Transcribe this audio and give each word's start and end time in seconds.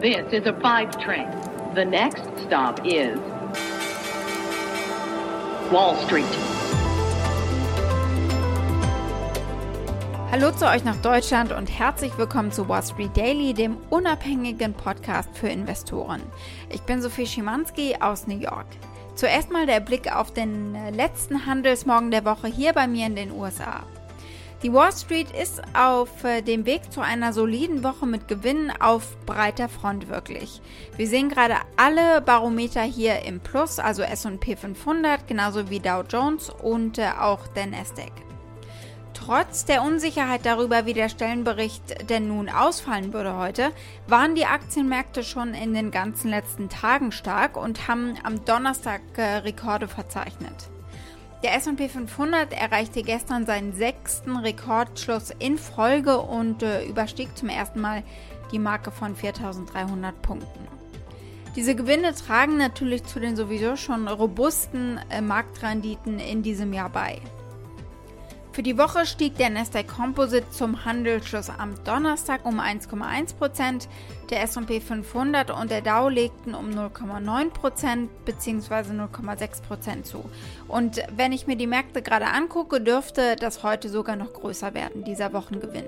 This 0.00 0.32
is 0.32 0.46
a 0.46 0.54
five 0.62 0.96
train. 0.98 1.28
The 1.74 1.84
next 1.84 2.22
stop 2.46 2.80
is 2.86 3.18
Wall 5.70 5.94
Street. 6.06 6.24
Hallo 10.30 10.52
zu 10.52 10.66
euch 10.66 10.84
nach 10.84 10.96
Deutschland 11.02 11.52
und 11.52 11.66
herzlich 11.66 12.16
willkommen 12.16 12.50
zu 12.50 12.66
Wall 12.66 12.82
Street 12.82 13.14
Daily, 13.14 13.52
dem 13.52 13.76
unabhängigen 13.90 14.72
Podcast 14.72 15.28
für 15.36 15.48
Investoren. 15.48 16.22
Ich 16.70 16.80
bin 16.80 17.02
Sophie 17.02 17.26
Schimanski 17.26 17.96
aus 18.00 18.26
New 18.26 18.38
York. 18.38 18.68
Zuerst 19.16 19.50
mal 19.50 19.66
der 19.66 19.80
Blick 19.80 20.10
auf 20.16 20.32
den 20.32 20.78
letzten 20.94 21.44
Handelsmorgen 21.44 22.10
der 22.10 22.24
Woche 22.24 22.46
hier 22.46 22.72
bei 22.72 22.86
mir 22.86 23.04
in 23.04 23.16
den 23.16 23.32
USA. 23.32 23.82
Die 24.62 24.74
Wall 24.74 24.92
Street 24.92 25.30
ist 25.30 25.62
auf 25.74 26.22
äh, 26.22 26.42
dem 26.42 26.66
Weg 26.66 26.92
zu 26.92 27.00
einer 27.00 27.32
soliden 27.32 27.82
Woche 27.82 28.04
mit 28.04 28.28
Gewinnen 28.28 28.70
auf 28.78 29.16
breiter 29.24 29.70
Front 29.70 30.10
wirklich. 30.10 30.60
Wir 30.98 31.06
sehen 31.06 31.30
gerade 31.30 31.54
alle 31.78 32.20
Barometer 32.20 32.82
hier 32.82 33.24
im 33.24 33.40
Plus, 33.40 33.78
also 33.78 34.02
S&P 34.02 34.56
500, 34.56 35.26
genauso 35.26 35.70
wie 35.70 35.80
Dow 35.80 36.02
Jones 36.06 36.50
und 36.50 36.98
äh, 36.98 37.08
auch 37.18 37.46
der 37.48 37.68
Nasdaq. 37.68 38.12
Trotz 39.14 39.64
der 39.64 39.82
Unsicherheit 39.82 40.44
darüber, 40.44 40.84
wie 40.84 40.94
der 40.94 41.08
Stellenbericht 41.08 42.10
denn 42.10 42.28
nun 42.28 42.50
ausfallen 42.50 43.14
würde 43.14 43.38
heute, 43.38 43.70
waren 44.08 44.34
die 44.34 44.44
Aktienmärkte 44.44 45.24
schon 45.24 45.54
in 45.54 45.72
den 45.72 45.90
ganzen 45.90 46.28
letzten 46.28 46.68
Tagen 46.68 47.12
stark 47.12 47.56
und 47.56 47.88
haben 47.88 48.14
am 48.24 48.44
Donnerstag 48.44 49.00
äh, 49.16 49.36
Rekorde 49.36 49.88
verzeichnet. 49.88 50.68
Der 51.42 51.54
SP 51.56 51.88
500 51.88 52.52
erreichte 52.52 53.02
gestern 53.02 53.46
seinen 53.46 53.72
sechsten 53.72 54.36
Rekordschluss 54.36 55.32
in 55.38 55.56
Folge 55.56 56.18
und 56.18 56.62
äh, 56.62 56.84
überstieg 56.84 57.34
zum 57.36 57.48
ersten 57.48 57.80
Mal 57.80 58.02
die 58.52 58.58
Marke 58.58 58.90
von 58.90 59.16
4300 59.16 60.20
Punkten. 60.20 60.68
Diese 61.56 61.74
Gewinne 61.74 62.14
tragen 62.14 62.58
natürlich 62.58 63.04
zu 63.04 63.20
den 63.20 63.36
sowieso 63.36 63.76
schon 63.76 64.06
robusten 64.06 65.00
äh, 65.08 65.22
Marktrenditen 65.22 66.18
in 66.18 66.42
diesem 66.42 66.74
Jahr 66.74 66.90
bei. 66.90 67.20
Für 68.52 68.64
die 68.64 68.76
Woche 68.76 69.06
stieg 69.06 69.36
der 69.36 69.48
Nasdaq 69.48 69.86
Composite 69.86 70.50
zum 70.50 70.84
Handelsschluss 70.84 71.50
am 71.50 71.72
Donnerstag 71.84 72.44
um 72.44 72.58
1,1%, 72.58 73.86
der 74.28 74.42
S&P 74.42 74.80
500 74.80 75.52
und 75.52 75.70
der 75.70 75.82
Dow 75.82 76.08
legten 76.08 76.56
um 76.56 76.70
0,9% 76.70 78.08
bzw. 78.24 78.92
0,6% 78.92 80.02
zu. 80.02 80.28
Und 80.66 81.00
wenn 81.14 81.30
ich 81.30 81.46
mir 81.46 81.54
die 81.54 81.68
Märkte 81.68 82.02
gerade 82.02 82.26
angucke, 82.26 82.80
dürfte 82.80 83.36
das 83.36 83.62
heute 83.62 83.88
sogar 83.88 84.16
noch 84.16 84.32
größer 84.32 84.74
werden, 84.74 85.04
dieser 85.04 85.32
Wochengewinn. 85.32 85.84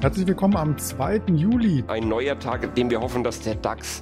Herzlich 0.00 0.26
willkommen 0.26 0.56
am 0.56 0.76
2. 0.76 1.22
Juli. 1.28 1.84
Ein 1.86 2.08
neuer 2.08 2.36
Tag, 2.40 2.64
in 2.64 2.74
dem 2.74 2.90
wir 2.90 3.00
hoffen, 3.00 3.22
dass 3.22 3.38
der 3.38 3.54
DAX 3.54 4.00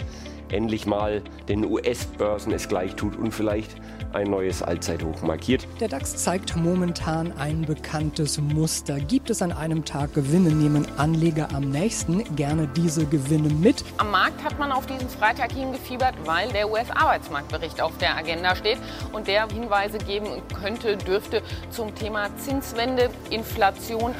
endlich 0.52 0.86
mal 0.86 1.22
den 1.48 1.64
US-Börsen 1.64 2.52
es 2.52 2.68
gleich 2.68 2.94
tut 2.94 3.16
und 3.16 3.32
vielleicht 3.32 3.76
ein 4.12 4.30
neues 4.30 4.62
Allzeithoch 4.62 5.22
markiert. 5.22 5.66
Der 5.78 5.88
DAX 5.88 6.16
zeigt 6.16 6.56
momentan 6.56 7.32
ein 7.38 7.62
bekanntes 7.62 8.40
Muster. 8.40 8.98
Gibt 8.98 9.30
es 9.30 9.42
an 9.42 9.52
einem 9.52 9.84
Tag 9.84 10.14
Gewinne, 10.14 10.50
nehmen 10.50 10.86
Anleger 10.96 11.48
am 11.54 11.70
nächsten 11.70 12.24
gerne 12.36 12.68
diese 12.76 13.06
Gewinne 13.06 13.48
mit. 13.48 13.84
Am 13.98 14.10
Markt 14.10 14.42
hat 14.44 14.58
man 14.58 14.72
auf 14.72 14.86
diesen 14.86 15.08
Freitag 15.08 15.52
hingefiebert, 15.52 16.14
weil 16.24 16.48
der 16.50 16.70
US-Arbeitsmarktbericht 16.70 17.80
auf 17.80 17.96
der 17.98 18.16
Agenda 18.16 18.56
steht 18.56 18.78
und 19.12 19.26
der 19.26 19.48
Hinweise 19.48 19.98
geben 19.98 20.26
könnte, 20.60 20.96
dürfte 20.96 21.42
zum 21.70 21.94
Thema 21.94 22.28
Zinswende, 22.36 23.10
Inflation 23.30 24.14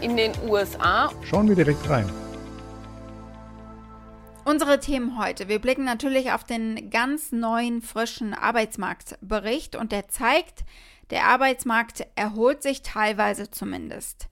in 0.00 0.16
den 0.16 0.32
USA. 0.48 1.10
Schauen 1.22 1.48
wir 1.48 1.56
direkt 1.56 1.88
rein. 1.88 2.23
Unsere 4.46 4.78
Themen 4.78 5.18
heute. 5.18 5.48
Wir 5.48 5.58
blicken 5.58 5.84
natürlich 5.84 6.32
auf 6.32 6.44
den 6.44 6.90
ganz 6.90 7.32
neuen, 7.32 7.80
frischen 7.80 8.34
Arbeitsmarktbericht 8.34 9.74
und 9.74 9.90
der 9.90 10.08
zeigt, 10.08 10.64
der 11.08 11.24
Arbeitsmarkt 11.24 12.06
erholt 12.14 12.62
sich 12.62 12.82
teilweise 12.82 13.50
zumindest. 13.50 14.28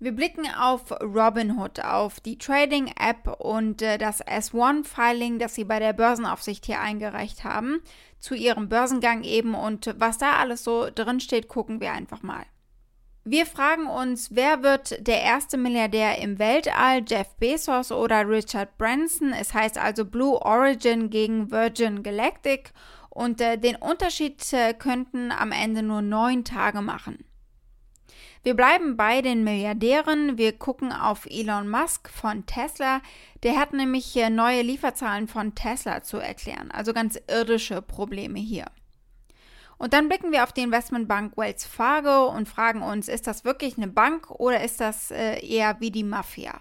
Wir 0.00 0.10
blicken 0.10 0.46
auf 0.52 0.90
Robinhood, 1.00 1.78
auf 1.80 2.18
die 2.18 2.38
Trading-App 2.38 3.40
und 3.40 3.82
äh, 3.82 3.98
das 3.98 4.20
S1-Filing, 4.20 5.38
das 5.38 5.54
sie 5.54 5.64
bei 5.64 5.78
der 5.78 5.92
Börsenaufsicht 5.92 6.66
hier 6.66 6.80
eingereicht 6.80 7.44
haben, 7.44 7.80
zu 8.18 8.34
ihrem 8.34 8.68
Börsengang 8.68 9.22
eben 9.22 9.54
und 9.54 9.94
was 9.96 10.18
da 10.18 10.38
alles 10.38 10.64
so 10.64 10.88
drin 10.92 11.20
steht, 11.20 11.46
gucken 11.46 11.80
wir 11.80 11.92
einfach 11.92 12.22
mal. 12.22 12.44
Wir 13.28 13.44
fragen 13.44 13.88
uns, 13.88 14.36
wer 14.36 14.62
wird 14.62 15.04
der 15.04 15.20
erste 15.20 15.56
Milliardär 15.56 16.18
im 16.18 16.38
Weltall, 16.38 17.02
Jeff 17.04 17.34
Bezos 17.40 17.90
oder 17.90 18.28
Richard 18.28 18.78
Branson? 18.78 19.32
Es 19.32 19.52
heißt 19.52 19.78
also 19.78 20.04
Blue 20.04 20.40
Origin 20.40 21.10
gegen 21.10 21.50
Virgin 21.50 22.04
Galactic 22.04 22.72
und 23.10 23.40
äh, 23.40 23.58
den 23.58 23.74
Unterschied 23.74 24.40
äh, 24.52 24.74
könnten 24.74 25.32
am 25.32 25.50
Ende 25.50 25.82
nur 25.82 26.02
neun 26.02 26.44
Tage 26.44 26.82
machen. 26.82 27.24
Wir 28.44 28.54
bleiben 28.54 28.96
bei 28.96 29.22
den 29.22 29.42
Milliardären. 29.42 30.38
Wir 30.38 30.56
gucken 30.56 30.92
auf 30.92 31.26
Elon 31.26 31.68
Musk 31.68 32.08
von 32.08 32.46
Tesla. 32.46 33.00
Der 33.42 33.58
hat 33.58 33.72
nämlich 33.72 34.14
äh, 34.14 34.30
neue 34.30 34.62
Lieferzahlen 34.62 35.26
von 35.26 35.56
Tesla 35.56 36.04
zu 36.04 36.18
erklären, 36.18 36.70
also 36.70 36.92
ganz 36.92 37.18
irdische 37.26 37.82
Probleme 37.82 38.38
hier. 38.38 38.66
Und 39.78 39.92
dann 39.92 40.08
blicken 40.08 40.32
wir 40.32 40.42
auf 40.42 40.52
die 40.52 40.62
Investmentbank 40.62 41.36
Wells 41.36 41.66
Fargo 41.66 42.28
und 42.28 42.48
fragen 42.48 42.82
uns, 42.82 43.08
ist 43.08 43.26
das 43.26 43.44
wirklich 43.44 43.76
eine 43.76 43.88
Bank 43.88 44.30
oder 44.30 44.64
ist 44.64 44.80
das 44.80 45.10
äh, 45.10 45.38
eher 45.46 45.80
wie 45.80 45.90
die 45.90 46.04
Mafia? 46.04 46.58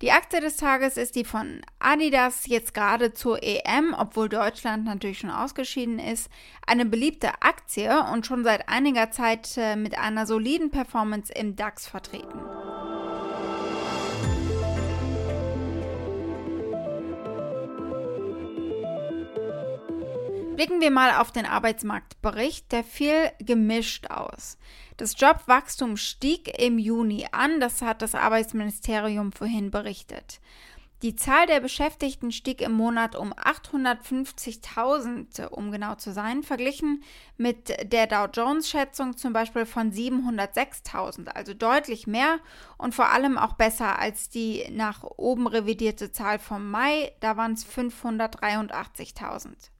Die 0.00 0.12
Aktie 0.12 0.40
des 0.40 0.56
Tages 0.56 0.96
ist 0.96 1.14
die 1.14 1.24
von 1.24 1.62
Adidas, 1.78 2.46
jetzt 2.46 2.74
gerade 2.74 3.14
zur 3.14 3.42
EM, 3.42 3.94
obwohl 3.96 4.28
Deutschland 4.28 4.84
natürlich 4.84 5.20
schon 5.20 5.30
ausgeschieden 5.30 5.98
ist, 5.98 6.28
eine 6.66 6.84
beliebte 6.84 7.42
Aktie 7.42 8.04
und 8.12 8.26
schon 8.26 8.44
seit 8.44 8.68
einiger 8.68 9.10
Zeit 9.12 9.56
äh, 9.56 9.76
mit 9.76 9.96
einer 9.96 10.26
soliden 10.26 10.70
Performance 10.70 11.32
im 11.32 11.56
DAX 11.56 11.86
vertreten. 11.86 12.38
Blicken 20.56 20.80
wir 20.80 20.92
mal 20.92 21.20
auf 21.20 21.32
den 21.32 21.46
Arbeitsmarktbericht, 21.46 22.70
der 22.70 22.84
fiel 22.84 23.32
gemischt 23.40 24.06
aus. 24.10 24.56
Das 24.96 25.18
Jobwachstum 25.18 25.96
stieg 25.96 26.60
im 26.60 26.78
Juni 26.78 27.26
an, 27.32 27.58
das 27.58 27.82
hat 27.82 28.02
das 28.02 28.14
Arbeitsministerium 28.14 29.32
vorhin 29.32 29.72
berichtet. 29.72 30.38
Die 31.02 31.16
Zahl 31.16 31.48
der 31.48 31.58
Beschäftigten 31.58 32.30
stieg 32.30 32.60
im 32.60 32.70
Monat 32.70 33.16
um 33.16 33.34
850.000, 33.34 35.48
um 35.48 35.72
genau 35.72 35.96
zu 35.96 36.12
sein, 36.12 36.44
verglichen 36.44 37.02
mit 37.36 37.92
der 37.92 38.06
Dow 38.06 38.28
Jones-Schätzung 38.32 39.16
zum 39.16 39.32
Beispiel 39.32 39.66
von 39.66 39.90
706.000, 39.92 41.30
also 41.30 41.52
deutlich 41.52 42.06
mehr 42.06 42.38
und 42.78 42.94
vor 42.94 43.10
allem 43.10 43.38
auch 43.38 43.54
besser 43.54 43.98
als 43.98 44.28
die 44.28 44.68
nach 44.70 45.02
oben 45.02 45.48
revidierte 45.48 46.12
Zahl 46.12 46.38
vom 46.38 46.70
Mai, 46.70 47.10
da 47.18 47.36
waren 47.36 47.54
es 47.54 47.66
583.000. 47.66 49.73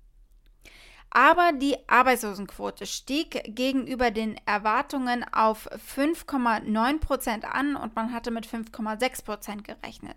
Aber 1.15 1.53
die 1.53 1.77
Arbeitslosenquote 1.89 2.87
stieg 2.87 3.41
gegenüber 3.47 4.11
den 4.11 4.37
Erwartungen 4.47 5.25
auf 5.33 5.71
5,9 5.71 6.99
Prozent 6.99 7.45
an 7.45 7.77
und 7.77 7.95
man 7.95 8.13
hatte 8.13 8.33
mit 8.33 8.49
5,6 8.49 9.25
Prozent 9.25 9.65
gerechnet. 9.65 10.17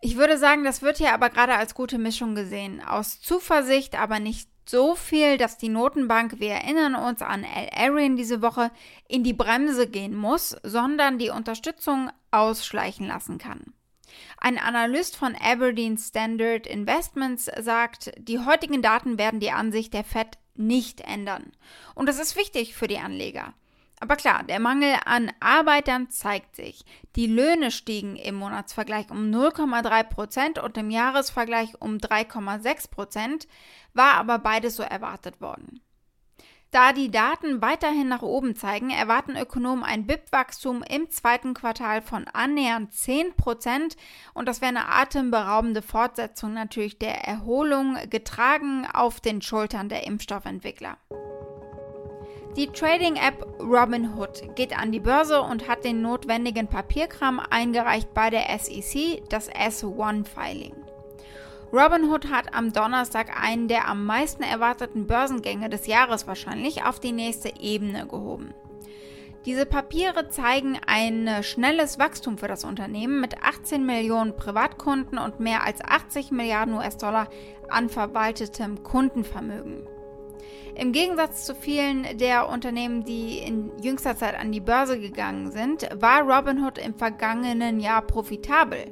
Ich 0.00 0.16
würde 0.16 0.38
sagen, 0.38 0.64
das 0.64 0.80
wird 0.80 0.96
hier 0.96 1.12
aber 1.12 1.28
gerade 1.28 1.56
als 1.56 1.74
gute 1.74 1.98
Mischung 1.98 2.34
gesehen. 2.34 2.80
Aus 2.82 3.20
Zuversicht, 3.20 4.00
aber 4.00 4.18
nicht 4.18 4.48
so 4.64 4.94
viel, 4.94 5.36
dass 5.36 5.58
die 5.58 5.68
Notenbank, 5.68 6.40
wir 6.40 6.52
erinnern 6.52 6.94
uns 6.94 7.20
an 7.20 7.44
Al 7.44 7.68
Arian 7.74 8.16
diese 8.16 8.40
Woche, 8.40 8.70
in 9.08 9.24
die 9.24 9.34
Bremse 9.34 9.88
gehen 9.88 10.16
muss, 10.16 10.56
sondern 10.62 11.18
die 11.18 11.30
Unterstützung 11.30 12.10
ausschleichen 12.30 13.06
lassen 13.06 13.36
kann. 13.36 13.74
Ein 14.38 14.58
Analyst 14.58 15.16
von 15.16 15.34
Aberdeen 15.36 15.98
Standard 15.98 16.66
Investments 16.66 17.50
sagt, 17.60 18.12
die 18.18 18.38
heutigen 18.38 18.82
Daten 18.82 19.18
werden 19.18 19.40
die 19.40 19.50
Ansicht 19.50 19.94
der 19.94 20.04
Fed 20.04 20.38
nicht 20.54 21.00
ändern. 21.00 21.52
Und 21.94 22.08
das 22.08 22.18
ist 22.18 22.36
wichtig 22.36 22.74
für 22.74 22.88
die 22.88 22.98
Anleger. 22.98 23.54
Aber 24.00 24.16
klar, 24.16 24.44
der 24.44 24.60
Mangel 24.60 24.96
an 25.04 25.32
Arbeitern 25.40 26.10
zeigt 26.10 26.54
sich. 26.54 26.84
Die 27.16 27.26
Löhne 27.26 27.70
stiegen 27.70 28.16
im 28.16 28.36
Monatsvergleich 28.36 29.10
um 29.10 29.30
0,3 29.30 30.04
Prozent 30.04 30.58
und 30.58 30.76
im 30.78 30.90
Jahresvergleich 30.90 31.80
um 31.80 31.96
3,6 31.96 32.90
Prozent, 32.90 33.48
war 33.94 34.14
aber 34.14 34.38
beides 34.38 34.76
so 34.76 34.84
erwartet 34.84 35.40
worden. 35.40 35.80
Da 36.70 36.92
die 36.92 37.10
Daten 37.10 37.62
weiterhin 37.62 38.08
nach 38.08 38.20
oben 38.20 38.54
zeigen, 38.54 38.90
erwarten 38.90 39.36
Ökonomen 39.36 39.84
ein 39.84 40.06
BIP-Wachstum 40.06 40.82
im 40.82 41.08
zweiten 41.10 41.54
Quartal 41.54 42.02
von 42.02 42.26
annähernd 42.28 42.92
10 42.92 43.34
Prozent 43.36 43.96
und 44.34 44.46
das 44.46 44.60
wäre 44.60 44.68
eine 44.68 44.92
atemberaubende 44.92 45.80
Fortsetzung 45.80 46.52
natürlich 46.52 46.98
der 46.98 47.26
Erholung, 47.26 47.96
getragen 48.10 48.86
auf 48.92 49.20
den 49.20 49.40
Schultern 49.40 49.88
der 49.88 50.06
Impfstoffentwickler. 50.06 50.98
Die 52.56 52.66
Trading-App 52.66 53.60
Robinhood 53.60 54.54
geht 54.54 54.78
an 54.78 54.92
die 54.92 55.00
Börse 55.00 55.40
und 55.40 55.68
hat 55.68 55.84
den 55.84 56.02
notwendigen 56.02 56.66
Papierkram 56.66 57.40
eingereicht 57.40 58.12
bei 58.12 58.28
der 58.28 58.46
SEC, 58.58 59.22
das 59.30 59.50
S1-Filing. 59.50 60.87
Robinhood 61.72 62.30
hat 62.30 62.54
am 62.54 62.72
Donnerstag 62.72 63.42
einen 63.42 63.68
der 63.68 63.88
am 63.88 64.06
meisten 64.06 64.42
erwarteten 64.42 65.06
Börsengänge 65.06 65.68
des 65.68 65.86
Jahres 65.86 66.26
wahrscheinlich 66.26 66.84
auf 66.84 66.98
die 66.98 67.12
nächste 67.12 67.60
Ebene 67.60 68.06
gehoben. 68.06 68.54
Diese 69.44 69.66
Papiere 69.66 70.28
zeigen 70.30 70.78
ein 70.86 71.42
schnelles 71.42 71.98
Wachstum 71.98 72.38
für 72.38 72.48
das 72.48 72.64
Unternehmen 72.64 73.20
mit 73.20 73.42
18 73.42 73.84
Millionen 73.84 74.34
Privatkunden 74.34 75.18
und 75.18 75.40
mehr 75.40 75.64
als 75.64 75.82
80 75.82 76.30
Milliarden 76.30 76.74
US-Dollar 76.74 77.28
an 77.68 77.88
verwaltetem 77.88 78.82
Kundenvermögen. 78.82 79.86
Im 80.74 80.92
Gegensatz 80.92 81.44
zu 81.44 81.54
vielen 81.54 82.18
der 82.18 82.48
Unternehmen, 82.48 83.04
die 83.04 83.38
in 83.38 83.72
jüngster 83.82 84.16
Zeit 84.16 84.38
an 84.38 84.52
die 84.52 84.60
Börse 84.60 85.00
gegangen 85.00 85.50
sind, 85.50 85.88
war 86.00 86.22
Robinhood 86.22 86.78
im 86.78 86.94
vergangenen 86.94 87.80
Jahr 87.80 88.02
profitabel 88.02 88.86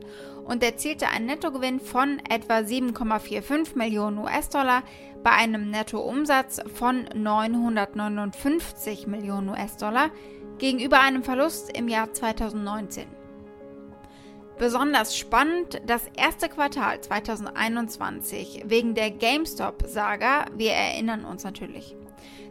und 0.46 0.62
erzielte 0.62 1.08
einen 1.08 1.26
Nettogewinn 1.26 1.80
von 1.80 2.20
etwa 2.28 2.58
7,45 2.58 3.76
Millionen 3.76 4.18
US-Dollar 4.18 4.82
bei 5.22 5.32
einem 5.32 5.70
Nettoumsatz 5.70 6.60
von 6.74 7.08
959 7.14 9.06
Millionen 9.06 9.48
US-Dollar 9.48 10.10
gegenüber 10.58 11.00
einem 11.00 11.24
Verlust 11.24 11.76
im 11.76 11.88
Jahr 11.88 12.12
2019. 12.12 13.06
Besonders 14.58 15.16
spannend 15.16 15.82
das 15.84 16.02
erste 16.16 16.48
Quartal 16.48 17.00
2021 17.00 18.62
wegen 18.66 18.94
der 18.94 19.10
GameStop-Saga, 19.10 20.46
wir 20.56 20.72
erinnern 20.72 21.26
uns 21.26 21.44
natürlich. 21.44 21.94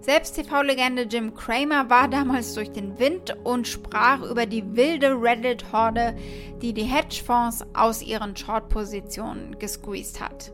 Selbst 0.01 0.35
TV-Legende 0.35 1.03
Jim 1.03 1.33
Cramer 1.33 1.89
war 1.89 2.07
damals 2.07 2.53
durch 2.53 2.71
den 2.71 2.99
Wind 2.99 3.35
und 3.43 3.67
sprach 3.67 4.21
über 4.21 4.45
die 4.45 4.75
wilde 4.75 5.19
Reddit-Horde, 5.19 6.15
die 6.61 6.73
die 6.73 6.83
Hedgefonds 6.83 7.65
aus 7.73 8.03
ihren 8.03 8.35
Short-Positionen 8.35 9.57
gesqueezed 9.57 10.21
hat. 10.21 10.51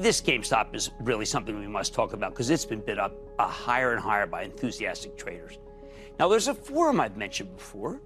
This 0.00 0.22
GameStop 0.22 0.74
is 0.74 0.92
really 1.00 1.24
something 1.24 1.58
we 1.58 1.66
must 1.66 1.94
talk 1.94 2.12
about 2.12 2.30
because 2.30 2.50
it's 2.50 2.66
been 2.66 2.80
bid 2.80 2.98
up 2.98 3.12
uh, 3.38 3.48
higher 3.48 3.92
and 3.92 4.00
higher 4.00 4.26
by 4.26 4.44
enthusiastic 4.44 5.16
traders. 5.16 5.58
Now, 6.18 6.28
there's 6.28 6.48
a 6.48 6.54
forum 6.54 7.00
I've 7.00 7.16
mentioned 7.16 7.56
before. 7.56 8.00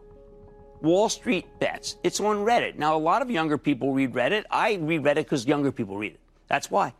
Wall 0.83 1.09
Street 1.09 1.47
Bets. 1.59 1.97
It's 2.03 2.21
on 2.21 2.37
Reddit. 2.37 2.77
Now, 2.77 2.97
a 2.97 2.99
lot 2.99 3.23
of 3.23 3.31
younger 3.31 3.59
people 3.59 3.93
read 3.93 4.13
Reddit. 4.13 4.45
I 4.51 4.75
read 4.77 5.03
Reddit 5.03 5.25
because 5.25 5.47
younger 5.47 5.73
people 5.73 5.99
read 5.99 6.13
it. 6.13 6.21
That's 6.49 6.71
why. 6.71 6.95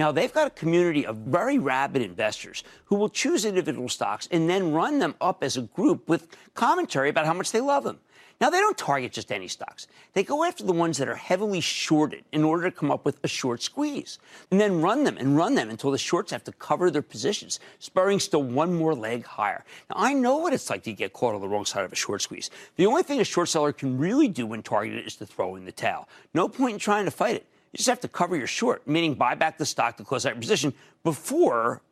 Now, 0.00 0.10
they've 0.10 0.32
got 0.32 0.46
a 0.46 0.50
community 0.58 1.04
of 1.04 1.16
very 1.16 1.58
rabid 1.58 2.00
investors 2.00 2.64
who 2.86 2.96
will 2.96 3.10
choose 3.10 3.44
individual 3.44 3.90
stocks 3.90 4.26
and 4.32 4.48
then 4.48 4.72
run 4.72 4.98
them 4.98 5.14
up 5.20 5.44
as 5.44 5.58
a 5.58 5.60
group 5.60 6.08
with 6.08 6.34
commentary 6.54 7.10
about 7.10 7.26
how 7.26 7.34
much 7.34 7.52
they 7.52 7.60
love 7.60 7.84
them. 7.84 7.98
Now, 8.40 8.48
they 8.48 8.60
don't 8.60 8.78
target 8.78 9.12
just 9.12 9.30
any 9.30 9.46
stocks. 9.46 9.88
They 10.14 10.22
go 10.22 10.42
after 10.42 10.64
the 10.64 10.72
ones 10.72 10.96
that 10.96 11.08
are 11.10 11.16
heavily 11.16 11.60
shorted 11.60 12.24
in 12.32 12.44
order 12.44 12.70
to 12.70 12.74
come 12.74 12.90
up 12.90 13.04
with 13.04 13.18
a 13.22 13.28
short 13.28 13.60
squeeze, 13.60 14.18
and 14.50 14.58
then 14.58 14.80
run 14.80 15.04
them 15.04 15.18
and 15.18 15.36
run 15.36 15.54
them 15.54 15.68
until 15.68 15.90
the 15.90 15.98
shorts 15.98 16.32
have 16.32 16.44
to 16.44 16.52
cover 16.52 16.90
their 16.90 17.02
positions, 17.02 17.60
spurring 17.78 18.20
still 18.20 18.42
one 18.42 18.72
more 18.72 18.94
leg 18.94 19.26
higher. 19.26 19.66
Now, 19.90 19.96
I 19.98 20.14
know 20.14 20.38
what 20.38 20.54
it's 20.54 20.70
like 20.70 20.82
to 20.84 20.94
get 20.94 21.12
caught 21.12 21.34
on 21.34 21.42
the 21.42 21.48
wrong 21.48 21.66
side 21.66 21.84
of 21.84 21.92
a 21.92 21.96
short 21.96 22.22
squeeze. 22.22 22.48
The 22.76 22.86
only 22.86 23.02
thing 23.02 23.20
a 23.20 23.24
short 23.24 23.50
seller 23.50 23.74
can 23.74 23.98
really 23.98 24.28
do 24.28 24.46
when 24.46 24.62
targeted 24.62 25.06
is 25.06 25.16
to 25.16 25.26
throw 25.26 25.56
in 25.56 25.66
the 25.66 25.72
towel. 25.72 26.08
No 26.32 26.48
point 26.48 26.72
in 26.72 26.78
trying 26.78 27.04
to 27.04 27.10
fight 27.10 27.36
it. 27.36 27.46
You 27.72 27.78
just 27.78 27.88
have 27.88 28.00
to 28.00 28.08
cover 28.08 28.36
your 28.36 28.48
short, 28.48 28.86
meaning 28.86 29.14
buy 29.14 29.36
back 29.36 29.58
the 29.58 29.66
stock 29.66 29.96
to 29.98 30.04
close 30.04 30.26
out 30.26 30.34
your 30.34 30.40
position 30.40 30.74
before, 31.04 31.82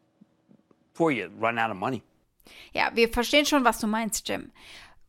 before 0.92 1.12
you 1.12 1.30
run 1.38 1.58
out 1.58 1.70
of 1.70 1.76
money. 1.76 2.02
Ja, 2.72 2.90
wir 2.94 3.08
verstehen 3.08 3.46
schon, 3.46 3.64
was 3.64 3.78
du 3.78 3.86
meinst, 3.86 4.28
Jim. 4.28 4.50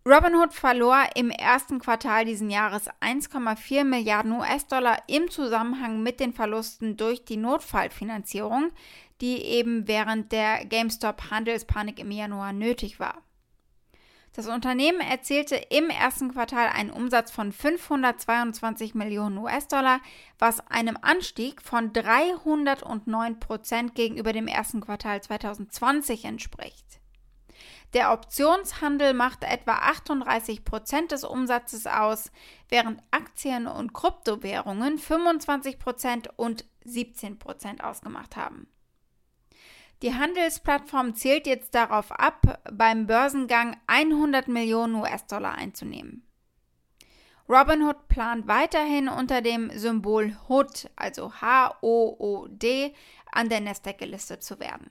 Robinhood 0.06 0.54
verlor 0.54 1.08
im 1.16 1.30
ersten 1.30 1.80
Quartal 1.80 2.26
diesen 2.26 2.50
Jahres 2.50 2.90
1,4 3.02 3.84
Milliarden 3.84 4.32
US-Dollar 4.32 4.98
im 5.08 5.30
Zusammenhang 5.30 6.02
mit 6.02 6.20
den 6.20 6.34
Verlusten 6.34 6.98
durch 6.98 7.26
die 7.26 7.38
Notfallfinanzierung, 7.38 8.72
die 9.22 9.44
eben 9.44 9.88
während 9.88 10.32
der 10.32 10.66
GameStop-Handelspanik 10.66 12.00
im 12.00 12.12
Januar 12.12 12.54
nötig 12.54 13.00
war. 13.00 13.22
Das 14.34 14.48
Unternehmen 14.48 15.02
erzielte 15.02 15.56
im 15.56 15.90
ersten 15.90 16.32
Quartal 16.32 16.68
einen 16.68 16.92
Umsatz 16.92 17.32
von 17.32 17.52
522 17.52 18.94
Millionen 18.94 19.38
US-Dollar, 19.40 20.00
was 20.38 20.60
einem 20.68 20.98
Anstieg 21.02 21.62
von 21.62 21.92
309 21.94 23.40
Prozent 23.40 23.96
gegenüber 23.96 24.32
dem 24.32 24.48
ersten 24.48 24.82
Quartal 24.82 25.22
2020 25.22 26.26
entspricht. 26.26 27.00
Der 27.94 28.14
Optionshandel 28.14 29.16
macht 29.16 29.44
etwa 29.44 29.74
38 29.74 30.64
Prozent 30.64 31.12
des 31.12 31.24
Umsatzes 31.24 31.88
aus, 31.88 32.32
während 32.70 33.02
Aktien 33.10 33.66
und 33.66 33.94
Kryptowährungen 33.94 35.00
25 35.00 35.80
Prozent 35.80 36.30
und 36.38 36.66
17 36.86 37.40
Prozent 37.40 37.84
ausgemacht 37.84 38.36
haben. 38.36 38.68
Die 40.02 40.16
Handelsplattform 40.16 41.14
zielt 41.16 41.46
jetzt 41.46 41.76
darauf 41.76 42.12
ab, 42.12 42.62
beim 42.72 43.06
Börsengang 43.06 43.76
100 43.88 44.48
Millionen 44.48 44.96
US-Dollar 44.96 45.56
einzunehmen. 45.56 46.26
Robinhood 47.50 48.08
plant 48.08 48.48
weiterhin 48.48 49.10
unter 49.10 49.42
dem 49.42 49.72
Symbol 49.78 50.38
HOOD, 50.48 50.90
also 50.96 51.34
H-O-O-D, 51.42 52.94
an 53.32 53.50
der 53.50 53.60
Nasdaq 53.60 53.98
gelistet 53.98 54.44
zu 54.44 54.60
werden. 54.60 54.90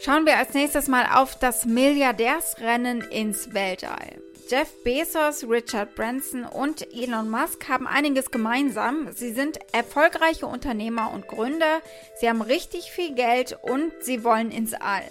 Schauen 0.00 0.26
wir 0.26 0.36
als 0.36 0.52
nächstes 0.52 0.88
mal 0.88 1.06
auf 1.14 1.38
das 1.38 1.64
Milliardärsrennen 1.64 3.02
ins 3.02 3.54
Weltall. 3.54 4.20
Jeff 4.52 4.84
Bezos, 4.84 5.48
Richard 5.48 5.94
Branson 5.94 6.44
und 6.44 6.86
Elon 6.92 7.30
Musk 7.30 7.70
haben 7.70 7.86
einiges 7.86 8.30
gemeinsam. 8.30 9.10
Sie 9.10 9.32
sind 9.32 9.58
erfolgreiche 9.72 10.46
Unternehmer 10.46 11.10
und 11.14 11.26
Gründer, 11.26 11.80
sie 12.20 12.28
haben 12.28 12.42
richtig 12.42 12.90
viel 12.90 13.14
Geld 13.14 13.56
und 13.62 13.92
sie 14.02 14.24
wollen 14.24 14.50
ins 14.50 14.74
All. 14.74 15.08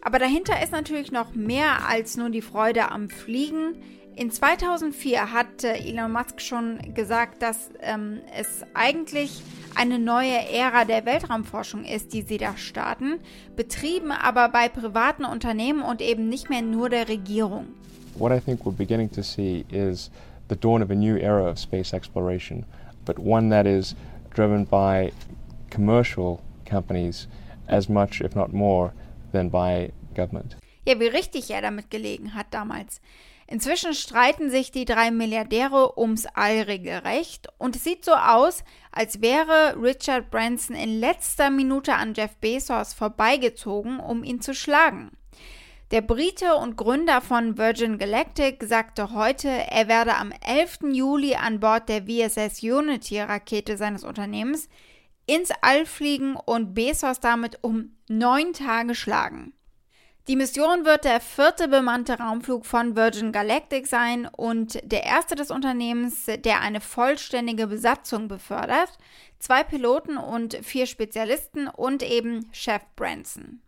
Aber 0.00 0.20
dahinter 0.20 0.62
ist 0.62 0.70
natürlich 0.70 1.10
noch 1.10 1.34
mehr 1.34 1.88
als 1.88 2.16
nur 2.16 2.30
die 2.30 2.40
Freude 2.40 2.92
am 2.92 3.10
Fliegen. 3.10 3.82
In 4.14 4.30
2004 4.30 5.32
hat 5.32 5.64
Elon 5.64 6.12
Musk 6.12 6.40
schon 6.40 6.94
gesagt, 6.94 7.42
dass 7.42 7.68
ähm, 7.80 8.20
es 8.38 8.62
eigentlich 8.74 9.42
eine 9.74 9.98
neue 9.98 10.38
Ära 10.52 10.84
der 10.84 11.04
Weltraumforschung 11.04 11.84
ist, 11.84 12.12
die 12.12 12.22
sie 12.22 12.38
da 12.38 12.56
starten, 12.56 13.18
betrieben 13.56 14.12
aber 14.12 14.50
bei 14.50 14.68
privaten 14.68 15.24
Unternehmen 15.24 15.82
und 15.82 16.00
eben 16.00 16.28
nicht 16.28 16.48
mehr 16.48 16.62
nur 16.62 16.90
der 16.90 17.08
Regierung. 17.08 17.74
What 18.14 18.32
I 18.32 18.40
think 18.40 18.64
we're 18.64 18.72
beginning 18.72 19.08
to 19.10 19.22
see 19.22 19.64
is 19.70 20.10
the 20.48 20.56
dawn 20.56 20.82
of 20.82 20.90
a 20.90 20.94
new 20.94 21.16
era 21.16 21.44
of 21.44 21.58
space 21.58 21.94
exploration, 21.94 22.64
but 23.04 23.18
one 23.18 23.48
that 23.48 23.66
is 23.66 23.94
driven 24.30 24.64
by 24.64 25.12
commercial 25.70 26.42
companies 26.66 27.26
as 27.68 27.88
much, 27.88 28.20
if 28.20 28.36
not 28.36 28.52
more, 28.52 28.92
than 29.32 29.48
by 29.48 29.92
government. 30.14 30.56
Ja, 30.84 30.98
wie 30.98 31.08
richtig 31.08 31.50
er 31.50 31.62
damit 31.62 31.90
gelegen 31.90 32.34
hat 32.34 32.52
damals. 32.52 33.00
Inzwischen 33.46 33.94
streiten 33.94 34.50
sich 34.50 34.70
die 34.70 34.84
drei 34.84 35.10
Milliardäre 35.10 35.98
ums 35.98 36.26
All 36.34 36.62
regelrecht 36.62 37.48
und 37.58 37.76
es 37.76 37.84
sieht 37.84 38.04
so 38.04 38.12
aus, 38.12 38.64
als 38.92 39.20
wäre 39.20 39.76
Richard 39.80 40.30
Branson 40.30 40.74
in 40.74 41.00
letzter 41.00 41.50
Minute 41.50 41.94
an 41.94 42.14
Jeff 42.14 42.36
Bezos 42.36 42.94
vorbeigezogen, 42.94 44.00
um 44.00 44.24
ihn 44.24 44.40
zu 44.40 44.54
schlagen. 44.54 45.10
Der 45.92 46.00
Brite 46.00 46.56
und 46.56 46.78
Gründer 46.78 47.20
von 47.20 47.58
Virgin 47.58 47.98
Galactic 47.98 48.64
sagte 48.64 49.12
heute, 49.12 49.50
er 49.50 49.88
werde 49.88 50.16
am 50.16 50.32
11. 50.40 50.78
Juli 50.90 51.34
an 51.34 51.60
Bord 51.60 51.86
der 51.90 52.04
VSS 52.04 52.62
Unity 52.62 53.20
Rakete 53.20 53.76
seines 53.76 54.02
Unternehmens 54.02 54.70
ins 55.26 55.50
All 55.60 55.84
fliegen 55.84 56.34
und 56.34 56.72
Bezos 56.72 57.20
damit 57.20 57.58
um 57.60 57.94
neun 58.08 58.54
Tage 58.54 58.94
schlagen. 58.94 59.52
Die 60.28 60.36
Mission 60.36 60.86
wird 60.86 61.04
der 61.04 61.20
vierte 61.20 61.68
bemannte 61.68 62.18
Raumflug 62.18 62.64
von 62.64 62.96
Virgin 62.96 63.30
Galactic 63.30 63.86
sein 63.86 64.26
und 64.34 64.80
der 64.90 65.04
erste 65.04 65.34
des 65.34 65.50
Unternehmens, 65.50 66.24
der 66.24 66.62
eine 66.62 66.80
vollständige 66.80 67.66
Besatzung 67.66 68.28
befördert. 68.28 68.96
Zwei 69.38 69.62
Piloten 69.62 70.16
und 70.16 70.54
vier 70.62 70.86
Spezialisten 70.86 71.68
und 71.68 72.02
eben 72.02 72.48
Chef 72.50 72.80
Branson. 72.96 73.60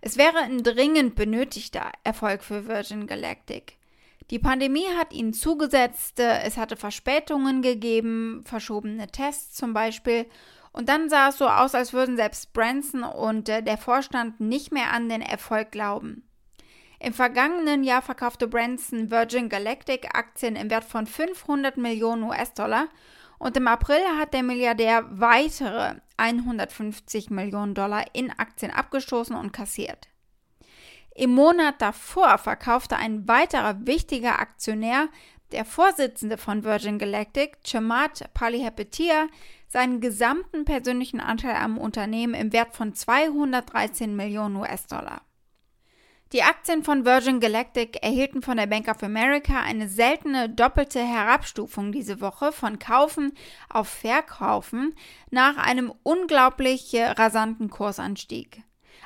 Es 0.00 0.16
wäre 0.16 0.38
ein 0.38 0.62
dringend 0.62 1.14
benötigter 1.14 1.92
Erfolg 2.04 2.42
für 2.42 2.66
Virgin 2.66 3.06
Galactic. 3.06 3.76
Die 4.30 4.38
Pandemie 4.38 4.86
hat 4.96 5.12
ihnen 5.12 5.32
zugesetzt, 5.32 6.20
es 6.20 6.56
hatte 6.56 6.76
Verspätungen 6.76 7.62
gegeben, 7.62 8.42
verschobene 8.44 9.08
Tests 9.08 9.56
zum 9.56 9.74
Beispiel 9.74 10.26
und 10.72 10.88
dann 10.88 11.10
sah 11.10 11.28
es 11.28 11.38
so 11.38 11.48
aus, 11.48 11.74
als 11.74 11.92
würden 11.92 12.16
selbst 12.16 12.52
Branson 12.52 13.02
und 13.02 13.48
äh, 13.48 13.62
der 13.62 13.76
Vorstand 13.76 14.40
nicht 14.40 14.72
mehr 14.72 14.92
an 14.92 15.08
den 15.08 15.20
Erfolg 15.20 15.72
glauben. 15.72 16.22
Im 17.00 17.12
vergangenen 17.12 17.82
Jahr 17.82 18.02
verkaufte 18.02 18.46
Branson 18.46 19.10
Virgin 19.10 19.48
Galactic 19.48 20.14
Aktien 20.14 20.54
im 20.54 20.70
Wert 20.70 20.84
von 20.84 21.06
500 21.06 21.76
Millionen 21.76 22.24
US-Dollar 22.24 22.88
Und 23.40 23.56
im 23.56 23.68
April 23.68 24.02
hat 24.18 24.34
der 24.34 24.42
Milliardär 24.42 25.02
weitere 25.10 25.94
150 26.18 27.30
Millionen 27.30 27.74
Dollar 27.74 28.04
in 28.12 28.30
Aktien 28.30 28.70
abgestoßen 28.70 29.34
und 29.34 29.50
kassiert. 29.50 30.08
Im 31.14 31.30
Monat 31.30 31.80
davor 31.80 32.36
verkaufte 32.36 32.96
ein 32.96 33.26
weiterer 33.26 33.86
wichtiger 33.86 34.38
Aktionär, 34.38 35.08
der 35.52 35.64
Vorsitzende 35.64 36.36
von 36.36 36.64
Virgin 36.64 36.98
Galactic, 36.98 37.56
Chamath 37.66 38.30
Palihapitiya, 38.34 39.26
seinen 39.68 40.02
gesamten 40.02 40.66
persönlichen 40.66 41.18
Anteil 41.18 41.56
am 41.56 41.78
Unternehmen 41.78 42.34
im 42.34 42.52
Wert 42.52 42.76
von 42.76 42.94
213 42.94 44.14
Millionen 44.14 44.56
US-Dollar. 44.56 45.22
Die 46.32 46.44
Aktien 46.44 46.84
von 46.84 47.04
Virgin 47.04 47.40
Galactic 47.40 48.04
erhielten 48.04 48.40
von 48.40 48.56
der 48.56 48.68
Bank 48.68 48.86
of 48.86 49.02
America 49.02 49.62
eine 49.62 49.88
seltene 49.88 50.48
doppelte 50.48 51.00
Herabstufung 51.00 51.90
diese 51.90 52.20
Woche 52.20 52.52
von 52.52 52.78
Kaufen 52.78 53.32
auf 53.68 53.88
Verkaufen 53.88 54.94
nach 55.30 55.56
einem 55.56 55.92
unglaublich 56.04 56.94
rasanten 56.94 57.68
Kursanstieg. 57.68 58.62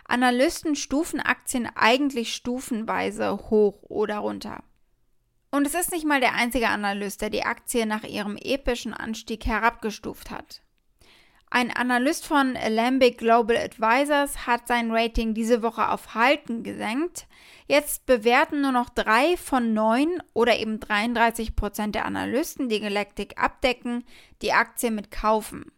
Analysten 0.06 0.76
stufen 0.76 1.18
Aktien 1.18 1.66
eigentlich 1.74 2.34
stufenweise 2.34 3.38
hoch 3.48 3.82
oder 3.84 4.18
runter. 4.18 4.62
Und 5.50 5.66
es 5.66 5.74
ist 5.74 5.92
nicht 5.92 6.04
mal 6.04 6.20
der 6.20 6.34
einzige 6.34 6.68
Analyst, 6.68 7.22
der 7.22 7.30
die 7.30 7.44
Aktie 7.44 7.86
nach 7.86 8.04
ihrem 8.04 8.36
epischen 8.36 8.92
Anstieg 8.92 9.46
herabgestuft 9.46 10.30
hat. 10.30 10.63
Ein 11.56 11.70
Analyst 11.70 12.26
von 12.26 12.56
Alembic 12.56 13.18
Global 13.18 13.56
Advisors 13.56 14.44
hat 14.44 14.66
sein 14.66 14.90
Rating 14.90 15.34
diese 15.34 15.62
Woche 15.62 15.88
auf 15.88 16.16
Halten 16.16 16.64
gesenkt. 16.64 17.28
Jetzt 17.68 18.06
bewerten 18.06 18.60
nur 18.60 18.72
noch 18.72 18.88
drei 18.88 19.36
von 19.36 19.72
neun 19.72 20.20
oder 20.32 20.58
eben 20.58 20.80
33 20.80 21.54
Prozent 21.54 21.94
der 21.94 22.06
Analysten, 22.06 22.68
die 22.68 22.80
Galactic 22.80 23.40
abdecken, 23.40 24.02
die 24.42 24.52
Aktie 24.52 24.90
mit 24.90 25.12
Kaufen. 25.12 25.70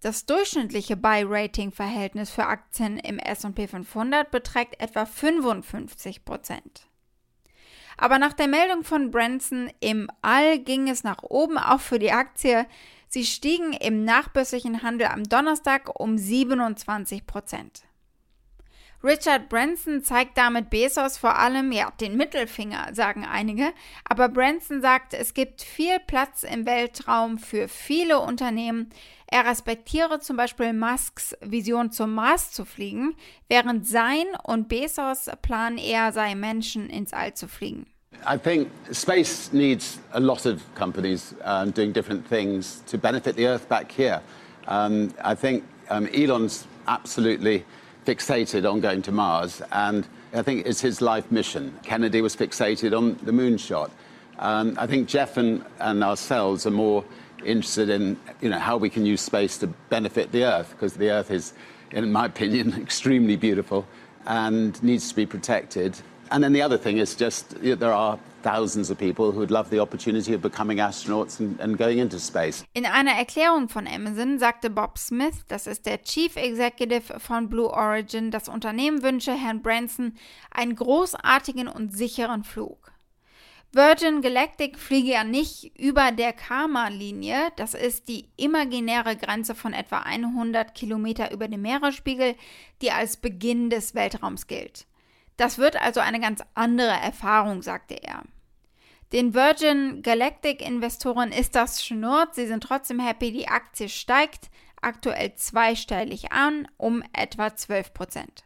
Das 0.00 0.26
durchschnittliche 0.26 0.96
Buy-Rating-Verhältnis 0.96 2.30
für 2.30 2.46
Aktien 2.46 2.96
im 2.96 3.18
SP 3.18 3.66
500 3.66 4.30
beträgt 4.30 4.80
etwa 4.80 5.06
55 5.06 6.24
Prozent. 6.24 6.86
Aber 7.96 8.20
nach 8.20 8.32
der 8.32 8.46
Meldung 8.46 8.84
von 8.84 9.10
Branson 9.10 9.72
im 9.80 10.08
All 10.22 10.60
ging 10.60 10.88
es 10.88 11.02
nach 11.02 11.24
oben, 11.24 11.58
auch 11.58 11.80
für 11.80 11.98
die 11.98 12.12
Aktie. 12.12 12.66
Sie 13.14 13.24
stiegen 13.24 13.74
im 13.74 14.04
nachbörslichen 14.04 14.82
Handel 14.82 15.06
am 15.06 15.22
Donnerstag 15.22 16.00
um 16.00 16.18
27 16.18 17.28
Prozent. 17.28 17.84
Richard 19.04 19.48
Branson 19.48 20.02
zeigt 20.02 20.36
damit 20.36 20.68
Bezos 20.68 21.16
vor 21.16 21.38
allem 21.38 21.70
ja 21.70 21.92
den 22.00 22.16
Mittelfinger, 22.16 22.92
sagen 22.92 23.24
einige, 23.24 23.72
aber 24.02 24.28
Branson 24.28 24.80
sagt, 24.80 25.14
es 25.14 25.32
gibt 25.32 25.62
viel 25.62 26.00
Platz 26.00 26.42
im 26.42 26.66
Weltraum 26.66 27.38
für 27.38 27.68
viele 27.68 28.18
Unternehmen. 28.18 28.90
Er 29.28 29.46
respektiere 29.46 30.18
zum 30.18 30.36
Beispiel 30.36 30.72
Musks 30.72 31.36
Vision 31.40 31.92
zum 31.92 32.14
Mars 32.14 32.50
zu 32.50 32.64
fliegen, 32.64 33.14
während 33.46 33.86
sein 33.86 34.26
und 34.42 34.66
Bezos 34.66 35.30
Plan 35.40 35.78
eher 35.78 36.10
sei, 36.10 36.34
Menschen 36.34 36.90
ins 36.90 37.12
All 37.12 37.32
zu 37.32 37.46
fliegen. 37.46 37.86
I 38.26 38.36
think 38.36 38.70
space 38.92 39.52
needs 39.52 39.98
a 40.12 40.20
lot 40.20 40.46
of 40.46 40.62
companies 40.74 41.34
um, 41.42 41.70
doing 41.70 41.92
different 41.92 42.26
things 42.26 42.82
to 42.86 42.98
benefit 42.98 43.36
the 43.36 43.46
Earth 43.46 43.68
back 43.68 43.90
here. 43.90 44.22
Um, 44.66 45.12
I 45.22 45.34
think 45.34 45.64
um, 45.90 46.08
Elon's 46.08 46.66
absolutely 46.86 47.64
fixated 48.06 48.70
on 48.70 48.80
going 48.80 49.02
to 49.02 49.12
Mars, 49.12 49.62
and 49.72 50.06
I 50.32 50.42
think 50.42 50.66
it's 50.66 50.80
his 50.80 51.00
life 51.00 51.30
mission. 51.30 51.78
Kennedy 51.82 52.20
was 52.20 52.34
fixated 52.34 52.96
on 52.96 53.18
the 53.22 53.32
moonshot. 53.32 53.90
Um, 54.38 54.74
I 54.78 54.86
think 54.86 55.08
Jeff 55.08 55.36
and, 55.36 55.64
and 55.80 56.02
ourselves 56.02 56.66
are 56.66 56.70
more 56.70 57.04
interested 57.44 57.88
in 57.88 58.18
you 58.40 58.48
know, 58.48 58.58
how 58.58 58.76
we 58.76 58.90
can 58.90 59.06
use 59.06 59.20
space 59.20 59.58
to 59.58 59.66
benefit 59.88 60.32
the 60.32 60.44
Earth, 60.44 60.70
because 60.70 60.94
the 60.94 61.10
Earth 61.10 61.30
is, 61.30 61.52
in 61.90 62.10
my 62.10 62.26
opinion, 62.26 62.74
extremely 62.80 63.36
beautiful 63.36 63.86
and 64.26 64.82
needs 64.82 65.08
to 65.10 65.14
be 65.14 65.26
protected. 65.26 66.00
And 66.34 66.42
then 66.42 66.52
the 66.52 66.62
other 66.62 66.76
thing 66.76 66.98
is 66.98 67.14
just 67.14 67.54
you 67.62 67.70
know, 67.70 67.76
there 67.76 67.92
are 67.92 68.18
thousands 68.42 68.90
of 68.90 68.98
people 68.98 69.30
who'd 69.30 69.52
love 69.52 69.70
the 69.70 69.78
opportunity 69.78 70.34
of 70.34 70.42
becoming 70.42 70.78
astronauts 70.78 71.38
and, 71.38 71.60
and 71.60 71.78
going 71.78 72.00
into 72.00 72.18
space. 72.18 72.64
In 72.74 72.86
einer 72.86 73.12
Erklärung 73.12 73.68
von 73.68 73.86
Amazon 73.86 74.40
sagte 74.40 74.68
Bob 74.68 74.98
Smith, 74.98 75.44
das 75.46 75.68
ist 75.68 75.86
der 75.86 76.02
Chief 76.02 76.34
Executive 76.34 77.20
von 77.20 77.48
Blue 77.48 77.70
Origin, 77.70 78.32
das 78.32 78.48
Unternehmen 78.48 79.04
wünsche 79.04 79.32
Herrn 79.32 79.62
Branson 79.62 80.14
einen 80.50 80.74
großartigen 80.74 81.68
und 81.68 81.96
sicheren 81.96 82.42
Flug. 82.42 82.90
Virgin 83.70 84.20
Galactic 84.20 84.76
fliege 84.76 85.12
ja 85.12 85.22
nicht 85.22 85.78
über 85.78 86.10
der 86.10 86.32
Karma-Linie, 86.32 87.52
das 87.54 87.74
ist 87.74 88.08
die 88.08 88.28
imaginäre 88.36 89.14
Grenze 89.14 89.54
von 89.54 89.72
etwa 89.72 89.98
100 89.98 90.74
Kilometer 90.74 91.30
über 91.30 91.46
dem 91.46 91.62
Meeresspiegel, 91.62 92.34
die 92.82 92.90
als 92.90 93.18
Beginn 93.18 93.70
des 93.70 93.94
Weltraums 93.94 94.48
gilt. 94.48 94.86
Das 95.36 95.58
wird 95.58 95.80
also 95.80 96.00
eine 96.00 96.20
ganz 96.20 96.42
andere 96.54 96.92
Erfahrung, 96.92 97.62
sagte 97.62 97.94
er. 98.02 98.22
Den 99.12 99.34
Virgin 99.34 100.02
Galactic 100.02 100.60
Investoren 100.60 101.30
ist 101.30 101.54
das 101.54 101.84
schnurrt, 101.84 102.34
sie 102.34 102.46
sind 102.46 102.62
trotzdem 102.62 102.98
happy, 102.98 103.32
die 103.32 103.48
Aktie 103.48 103.88
steigt 103.88 104.50
aktuell 104.80 105.34
zweistellig 105.36 106.32
an, 106.32 106.68
um 106.76 107.02
etwa 107.12 107.54
12 107.54 107.94
Prozent. 107.94 108.44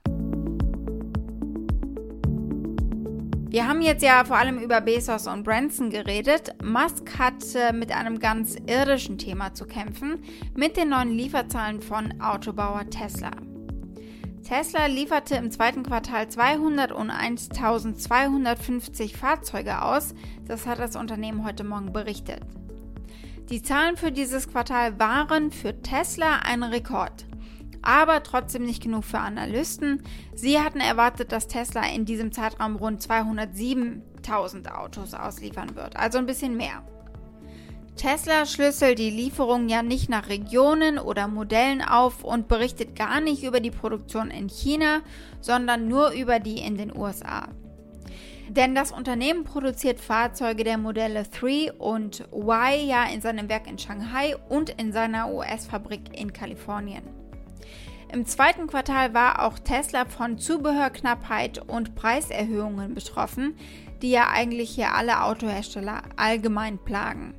Wir 3.51 3.67
haben 3.67 3.81
jetzt 3.81 4.03
ja 4.03 4.27
vor 4.27 4.37
allem 4.37 4.59
über 4.59 4.83
Bezos 4.83 5.27
und 5.27 5.43
Branson 5.43 5.89
geredet. 5.89 6.55
Musk 6.63 7.19
hat 7.19 7.55
äh, 7.55 7.73
mit 7.73 7.91
einem 7.91 8.19
ganz 8.19 8.57
irdischen 8.67 9.17
Thema 9.17 9.55
zu 9.55 9.65
kämpfen, 9.65 10.23
mit 10.55 10.77
den 10.77 10.91
neuen 10.91 11.13
Lieferzahlen 11.13 11.81
von 11.81 12.21
Autobauer 12.21 12.89
Tesla. 12.91 13.31
Tesla 14.49 14.87
lieferte 14.87 15.35
im 15.35 15.51
zweiten 15.51 15.83
Quartal 15.83 16.25
201.250 16.25 19.15
Fahrzeuge 19.15 19.83
aus, 19.83 20.15
das 20.47 20.67
hat 20.67 20.79
das 20.79 20.97
Unternehmen 20.97 21.45
heute 21.45 21.65
Morgen 21.65 21.93
berichtet. 21.93 22.41
Die 23.51 23.61
Zahlen 23.61 23.99
für 23.99 24.11
dieses 24.11 24.49
Quartal 24.49 24.99
waren 24.99 25.51
für 25.51 25.83
Tesla 25.83 26.39
ein 26.47 26.63
Rekord, 26.63 27.27
aber 27.83 28.23
trotzdem 28.23 28.65
nicht 28.65 28.83
genug 28.83 29.05
für 29.05 29.19
Analysten. 29.19 30.03
Sie 30.35 30.59
hatten 30.59 30.81
erwartet, 30.81 31.31
dass 31.31 31.47
Tesla 31.47 31.87
in 31.87 32.07
diesem 32.07 32.33
Zeitraum 32.33 32.77
rund 32.77 33.03
207.000 33.03 34.73
Autos 34.73 35.13
ausliefern 35.13 35.77
wird, 35.77 35.97
also 35.97 36.17
ein 36.17 36.25
bisschen 36.25 36.57
mehr. 36.57 36.83
Tesla 37.99 38.47
schlüsselt 38.47 38.99
die 39.01 39.11
Lieferungen 39.11 39.69
ja 39.69 39.83
nicht 39.83 40.09
nach 40.09 40.29
Regionen 40.29 40.99
oder 40.99 41.27
Modellen 41.27 41.83
auf 41.83 42.23
und 42.23 42.47
berichtet 42.47 42.95
gar 42.95 43.21
nicht 43.21 43.43
über 43.43 43.59
die 43.59 43.73
Produktion 43.73 44.31
in 44.31 44.49
China, 44.49 45.01
sondern 45.41 45.89
nur 45.89 46.13
über 46.13 46.39
die 46.39 46.61
in 46.61 46.79
den 46.79 46.97
USA. 46.97 47.49
Denn 48.49 48.77
das 48.77 48.93
Unternehmen 48.93 49.43
produziert 49.43 50.01
Fahrzeuge 50.01 50.63
der 50.63 50.79
Modelle 50.79 51.25
3 51.25 51.73
und 51.73 52.27
Y 52.33 52.87
ja 52.87 53.05
in 53.13 53.21
seinem 53.21 53.49
Werk 53.49 53.67
in 53.67 53.79
Shanghai 53.79 54.37
und 54.49 54.71
in 54.71 54.93
seiner 54.93 55.33
US-Fabrik 55.35 56.19
in 56.19 56.33
Kalifornien. 56.33 57.03
Im 58.13 58.25
zweiten 58.27 58.69
Quartal 58.69 59.13
war 59.13 59.45
auch 59.45 59.59
Tesla 59.59 60.05
von 60.05 60.39
Zubehörknappheit 60.39 61.69
und 61.69 61.97
Preiserhöhungen 61.97 62.95
betroffen, 62.95 63.57
die 64.03 64.13
ja 64.13 64.29
eigentlich 64.33 64.71
hier 64.71 64.95
alle 64.95 65.25
Autohersteller 65.25 66.03
allgemein 66.17 66.79
plagen. 66.79 67.35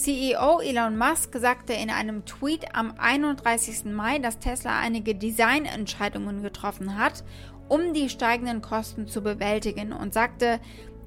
CEO 0.00 0.60
Elon 0.60 0.96
Musk 0.96 1.36
sagte 1.36 1.74
in 1.74 1.90
einem 1.90 2.24
Tweet 2.24 2.74
am 2.74 2.94
31. 2.96 3.84
Mai, 3.84 4.18
dass 4.18 4.38
Tesla 4.38 4.78
einige 4.78 5.14
Designentscheidungen 5.14 6.42
getroffen 6.42 6.96
hat, 6.96 7.22
um 7.68 7.92
die 7.92 8.08
steigenden 8.08 8.62
Kosten 8.62 9.08
zu 9.08 9.20
bewältigen 9.20 9.92
und 9.92 10.14
sagte, 10.14 10.58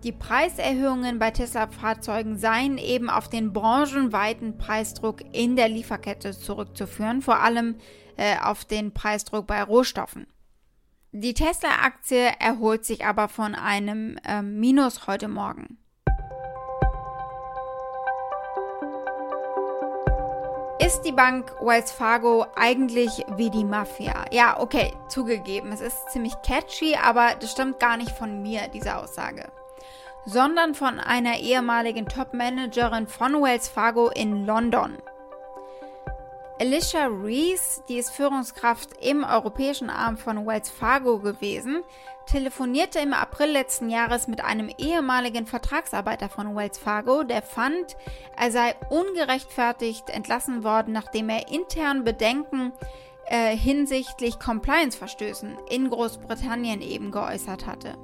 die 0.04 0.12
Preiserhöhungen 0.12 1.18
bei 1.18 1.32
Tesla-Fahrzeugen 1.32 2.38
seien 2.38 2.78
eben 2.78 3.10
auf 3.10 3.30
den 3.30 3.52
branchenweiten 3.52 4.60
Preisdruck 4.60 5.22
in 5.32 5.56
der 5.56 5.70
Lieferkette 5.70 6.38
zurückzuführen, 6.38 7.24
vor 7.24 7.40
allem 7.40 7.78
äh, 8.18 8.38
auf 8.38 8.64
den 8.64 8.94
Preisdruck 8.94 9.48
bei 9.48 9.64
Rohstoffen. 9.64 10.28
Die 11.12 11.34
Tesla-Aktie 11.34 12.32
erholt 12.40 12.86
sich 12.86 13.06
aber 13.06 13.28
von 13.28 13.56
einem 13.56 14.18
äh, 14.24 14.44
Minus 14.44 15.08
heute 15.08 15.30
Morgen. 15.30 15.80
Ist 20.94 21.06
die 21.06 21.12
Bank 21.12 21.56
Wells 21.60 21.92
Fargo 21.92 22.46
eigentlich 22.56 23.26
wie 23.36 23.50
die 23.50 23.64
Mafia? 23.64 24.26
Ja, 24.32 24.60
okay, 24.60 24.94
zugegeben, 25.08 25.72
es 25.72 25.82
ist 25.82 26.12
ziemlich 26.12 26.36
catchy, 26.44 26.96
aber 26.96 27.32
das 27.40 27.52
stammt 27.52 27.80
gar 27.80 27.98
nicht 27.98 28.12
von 28.12 28.44
mir, 28.44 28.68
diese 28.72 28.96
Aussage. 28.96 29.48
Sondern 30.26 30.76
von 30.76 31.00
einer 31.00 31.40
ehemaligen 31.40 32.06
Top-Managerin 32.06 33.08
von 33.08 33.42
Wells 33.42 33.68
Fargo 33.68 34.10
in 34.10 34.46
London. 34.46 35.00
Alicia 36.60 37.08
Rees, 37.08 37.82
die 37.90 37.98
ist 37.98 38.12
Führungskraft 38.12 38.90
im 39.02 39.24
europäischen 39.24 39.90
Arm 39.90 40.18
von 40.18 40.46
Wells 40.46 40.70
Fargo 40.70 41.18
gewesen, 41.18 41.82
telefonierte 42.28 43.00
im 43.00 43.14
April 43.14 43.50
letzten 43.52 43.90
Jahres 43.90 44.28
mit 44.28 44.44
einem 44.44 44.70
ehemaligen 44.78 45.48
Vertragsarbeiter 45.48 46.30
von 46.30 46.56
Wells 46.56 46.78
Fargo, 46.78 47.24
der 47.24 47.42
fand, 47.42 47.98
er 48.38 48.52
sei 48.52 48.76
ungerechtfertigt 48.90 50.10
entlassen 50.12 50.64
worden, 50.64 50.94
nachdem 50.94 51.30
er 51.30 51.50
intern 51.50 52.04
Bedenken 52.04 52.72
äh, 53.26 53.58
hinsichtlich 53.58 54.38
Compliance-Verstößen 54.38 55.58
in 55.72 55.90
Großbritannien 55.90 56.82
eben 56.82 57.10
geäußert 57.12 57.66
hatte. 57.66 57.98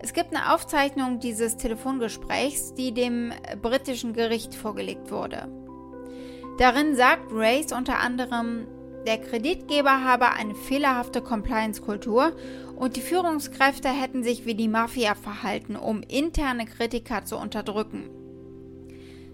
Es 0.00 0.12
gibt 0.12 0.36
eine 0.36 0.52
Aufzeichnung 0.52 1.18
dieses 1.18 1.56
Telefongesprächs, 1.56 2.74
die 2.74 2.92
dem 2.92 3.32
britischen 3.62 4.12
Gericht 4.12 4.54
vorgelegt 4.54 5.10
wurde. 5.10 5.63
Darin 6.58 6.94
sagt 6.94 7.32
Race 7.32 7.72
unter 7.72 7.98
anderem, 7.98 8.66
der 9.06 9.18
Kreditgeber 9.18 10.04
habe 10.04 10.30
eine 10.32 10.54
fehlerhafte 10.54 11.20
Compliance-Kultur 11.20 12.32
und 12.76 12.96
die 12.96 13.00
Führungskräfte 13.00 13.88
hätten 13.88 14.22
sich 14.22 14.46
wie 14.46 14.54
die 14.54 14.68
Mafia 14.68 15.14
verhalten, 15.14 15.76
um 15.76 16.02
interne 16.02 16.64
Kritiker 16.64 17.24
zu 17.24 17.36
unterdrücken. 17.36 18.08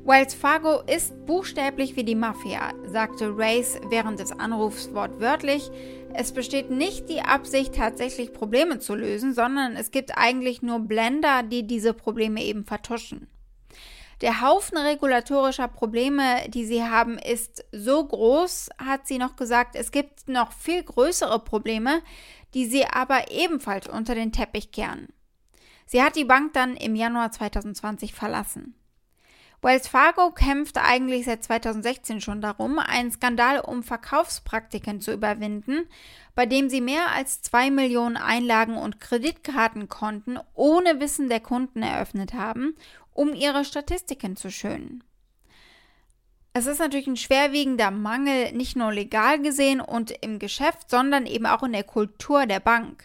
Wells 0.02 0.32
Fargo 0.32 0.80
ist 0.92 1.26
buchstäblich 1.26 1.94
wie 1.94 2.04
die 2.04 2.14
Mafia, 2.14 2.72
sagte 2.86 3.32
Race 3.36 3.78
während 3.90 4.18
des 4.18 4.32
Anrufs 4.32 4.94
wortwörtlich. 4.94 5.70
Es 6.14 6.32
besteht 6.32 6.70
nicht 6.70 7.10
die 7.10 7.20
Absicht, 7.20 7.74
tatsächlich 7.74 8.32
Probleme 8.32 8.78
zu 8.78 8.94
lösen, 8.94 9.34
sondern 9.34 9.76
es 9.76 9.90
gibt 9.90 10.16
eigentlich 10.16 10.62
nur 10.62 10.80
Blender, 10.80 11.42
die 11.42 11.66
diese 11.66 11.92
Probleme 11.92 12.42
eben 12.42 12.64
vertuschen. 12.64 13.28
Der 14.20 14.42
Haufen 14.42 14.76
regulatorischer 14.76 15.68
Probleme, 15.68 16.48
die 16.48 16.66
sie 16.66 16.84
haben, 16.84 17.18
ist 17.18 17.64
so 17.72 18.04
groß, 18.04 18.68
hat 18.78 19.06
sie 19.06 19.16
noch 19.16 19.36
gesagt. 19.36 19.74
Es 19.74 19.92
gibt 19.92 20.28
noch 20.28 20.52
viel 20.52 20.82
größere 20.82 21.38
Probleme, 21.38 22.02
die 22.52 22.66
sie 22.66 22.84
aber 22.84 23.30
ebenfalls 23.30 23.88
unter 23.88 24.14
den 24.14 24.32
Teppich 24.32 24.72
kehren. 24.72 25.08
Sie 25.86 26.02
hat 26.02 26.16
die 26.16 26.24
Bank 26.24 26.52
dann 26.52 26.76
im 26.76 26.94
Januar 26.94 27.32
2020 27.32 28.12
verlassen. 28.12 28.74
Wells 29.62 29.88
Fargo 29.88 30.30
kämpft 30.30 30.78
eigentlich 30.78 31.26
seit 31.26 31.44
2016 31.44 32.22
schon 32.22 32.40
darum, 32.40 32.78
einen 32.78 33.10
Skandal 33.12 33.60
um 33.60 33.82
Verkaufspraktiken 33.82 35.02
zu 35.02 35.12
überwinden, 35.12 35.86
bei 36.34 36.46
dem 36.46 36.70
sie 36.70 36.80
mehr 36.80 37.10
als 37.14 37.42
zwei 37.42 37.70
Millionen 37.70 38.16
Einlagen 38.16 38.78
und 38.78 39.00
Kreditkartenkonten 39.00 40.38
ohne 40.54 40.98
Wissen 41.00 41.28
der 41.28 41.40
Kunden 41.40 41.82
eröffnet 41.82 42.32
haben 42.32 42.74
um 43.12 43.34
ihre 43.34 43.64
Statistiken 43.64 44.36
zu 44.36 44.50
schönen. 44.50 45.04
Es 46.52 46.66
ist 46.66 46.80
natürlich 46.80 47.06
ein 47.06 47.16
schwerwiegender 47.16 47.90
Mangel, 47.90 48.52
nicht 48.52 48.76
nur 48.76 48.92
legal 48.92 49.40
gesehen 49.40 49.80
und 49.80 50.10
im 50.10 50.38
Geschäft, 50.38 50.90
sondern 50.90 51.26
eben 51.26 51.46
auch 51.46 51.62
in 51.62 51.72
der 51.72 51.84
Kultur 51.84 52.46
der 52.46 52.60
Bank. 52.60 53.04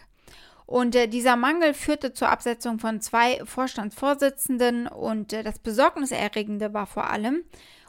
Und 0.65 0.95
äh, 0.95 1.07
dieser 1.07 1.35
Mangel 1.35 1.75
führte 1.75 2.13
zur 2.13 2.29
Absetzung 2.29 2.79
von 2.79 3.01
zwei 3.01 3.43
Vorstandsvorsitzenden 3.45 4.87
und 4.87 5.31
äh, 5.31 5.43
das 5.43 5.59
Besorgniserregende 5.59 6.73
war 6.73 6.87
vor 6.87 7.09
allem, 7.09 7.43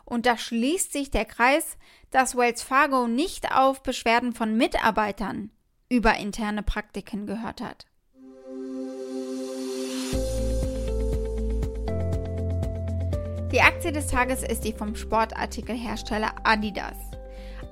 und 0.04 0.24
da 0.24 0.38
schließt 0.38 0.92
sich 0.92 1.10
der 1.10 1.24
Kreis, 1.24 1.76
dass 2.10 2.36
Wells 2.36 2.62
Fargo 2.62 3.08
nicht 3.08 3.50
auf 3.52 3.82
Beschwerden 3.82 4.34
von 4.34 4.56
Mitarbeitern 4.56 5.50
über 5.88 6.16
interne 6.16 6.62
Praktiken 6.62 7.26
gehört 7.26 7.60
hat. 7.60 7.86
Die 13.56 13.62
Aktie 13.62 13.90
des 13.90 14.08
Tages 14.08 14.42
ist 14.42 14.64
die 14.64 14.74
vom 14.74 14.94
Sportartikelhersteller 14.94 16.34
Adidas. 16.44 16.98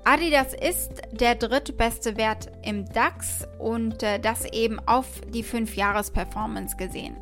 Adidas 0.04 0.54
ist 0.54 1.02
der 1.12 1.34
drittbeste 1.34 2.16
Wert 2.16 2.50
im 2.62 2.86
DAX 2.86 3.46
und 3.58 4.02
äh, 4.02 4.18
das 4.18 4.46
eben 4.46 4.78
auf 4.86 5.20
die 5.28 5.44
5-Jahres-Performance 5.44 6.78
gesehen. 6.78 7.18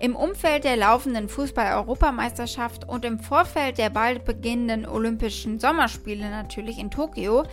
Im 0.00 0.16
Umfeld 0.16 0.64
der 0.64 0.76
laufenden 0.76 1.30
Fußball-Europameisterschaft 1.30 2.86
und 2.86 3.06
im 3.06 3.20
Vorfeld 3.20 3.78
der 3.78 3.88
bald 3.88 4.26
beginnenden 4.26 4.84
Olympischen 4.84 5.58
Sommerspiele 5.58 6.28
natürlich 6.28 6.78
in 6.78 6.90
Tokio 6.90 7.44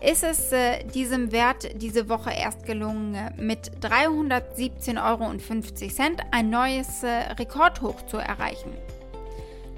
ist 0.00 0.22
es 0.22 0.52
äh, 0.52 0.84
diesem 0.84 1.32
Wert 1.32 1.82
diese 1.82 2.08
Woche 2.08 2.30
erst 2.30 2.66
gelungen, 2.66 3.16
äh, 3.16 3.32
mit 3.36 3.72
317,50 3.80 5.04
Euro 5.04 5.34
ein 6.30 6.50
neues 6.50 7.02
äh, 7.02 7.32
Rekordhoch 7.32 8.06
zu 8.06 8.18
erreichen. 8.18 8.70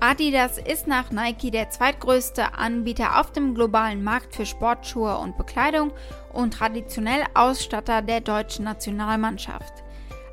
Adidas 0.00 0.58
ist 0.58 0.86
nach 0.86 1.10
Nike 1.10 1.50
der 1.50 1.70
zweitgrößte 1.70 2.54
Anbieter 2.54 3.20
auf 3.20 3.32
dem 3.32 3.54
globalen 3.54 4.04
Markt 4.04 4.34
für 4.34 4.44
Sportschuhe 4.44 5.16
und 5.18 5.36
Bekleidung 5.36 5.92
und 6.32 6.54
traditionell 6.54 7.24
Ausstatter 7.34 8.02
der 8.02 8.20
deutschen 8.20 8.64
Nationalmannschaft. 8.64 9.84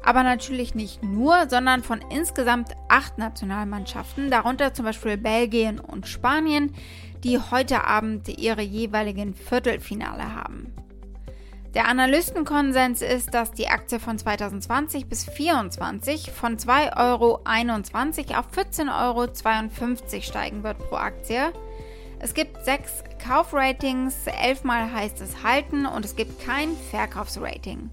Aber 0.03 0.23
natürlich 0.23 0.75
nicht 0.75 1.03
nur, 1.03 1.47
sondern 1.47 1.83
von 1.83 2.01
insgesamt 2.09 2.71
acht 2.89 3.17
Nationalmannschaften, 3.17 4.29
darunter 4.31 4.73
zum 4.73 4.85
Beispiel 4.85 5.17
Belgien 5.17 5.79
und 5.79 6.07
Spanien, 6.07 6.73
die 7.23 7.39
heute 7.39 7.85
Abend 7.85 8.27
ihre 8.27 8.63
jeweiligen 8.63 9.35
Viertelfinale 9.35 10.35
haben. 10.35 10.73
Der 11.73 11.87
Analystenkonsens 11.87 13.01
ist, 13.01 13.33
dass 13.33 13.53
die 13.53 13.69
Aktie 13.69 14.01
von 14.01 14.17
2020 14.17 15.07
bis 15.07 15.21
2024 15.21 16.29
von 16.29 16.57
2,21 16.57 16.97
Euro 16.97 17.39
auf 18.39 18.51
14,52 18.51 18.89
Euro 19.01 20.21
steigen 20.21 20.63
wird 20.63 20.79
pro 20.79 20.97
Aktie. 20.97 21.53
Es 22.19 22.33
gibt 22.33 22.65
sechs 22.65 23.05
Kaufratings, 23.25 24.27
elfmal 24.27 24.91
heißt 24.91 25.21
es 25.21 25.43
halten 25.43 25.85
und 25.85 26.03
es 26.03 26.17
gibt 26.17 26.43
kein 26.43 26.75
Verkaufsrating. 26.89 27.89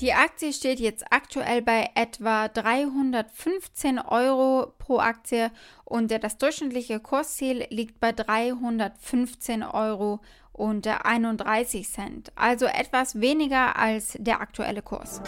Die 0.00 0.12
Aktie 0.12 0.52
steht 0.52 0.78
jetzt 0.78 1.06
aktuell 1.10 1.62
bei 1.62 1.88
etwa 1.94 2.46
315 2.48 3.98
Euro 3.98 4.74
pro 4.78 4.98
Aktie 4.98 5.50
und 5.86 6.10
das 6.10 6.36
durchschnittliche 6.36 7.00
Kursziel 7.00 7.66
liegt 7.70 8.00
bei 8.00 8.12
315 8.12 9.62
Euro 9.62 10.20
und 10.58 10.86
31 10.86 11.88
Cent, 11.88 12.32
also 12.36 12.66
etwas 12.66 13.20
weniger 13.20 13.76
als 13.76 14.16
der 14.18 14.40
aktuelle 14.40 14.82
Kurs. 14.82 15.22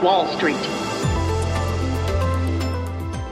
Wall 0.00 0.26
Street. 0.36 0.54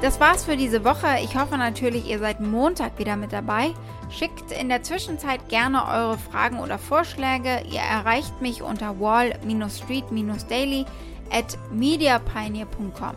Das 0.02 0.20
war's 0.20 0.44
für 0.44 0.56
diese 0.56 0.84
Woche. 0.84 1.06
Ich 1.22 1.36
hoffe 1.38 1.56
natürlich, 1.56 2.08
ihr 2.08 2.18
seid 2.18 2.40
Montag 2.40 2.98
wieder 2.98 3.16
mit 3.16 3.32
dabei. 3.32 3.72
Schickt 4.10 4.52
in 4.52 4.68
der 4.68 4.82
Zwischenzeit 4.82 5.48
gerne 5.48 5.86
eure 5.86 6.18
Fragen 6.18 6.60
oder 6.60 6.78
Vorschläge. 6.78 7.62
Ihr 7.70 7.80
erreicht 7.80 8.42
mich 8.42 8.62
unter 8.62 9.00
wall-street-daily 9.00 10.84
at 11.30 11.58
mediapioneer.com. 11.72 13.14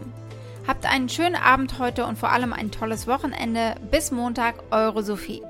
Habt 0.67 0.85
einen 0.85 1.09
schönen 1.09 1.35
Abend 1.35 1.79
heute 1.79 2.05
und 2.05 2.17
vor 2.17 2.29
allem 2.29 2.53
ein 2.53 2.71
tolles 2.71 3.07
Wochenende. 3.07 3.75
Bis 3.91 4.11
Montag, 4.11 4.55
eure 4.71 5.03
Sophie. 5.03 5.41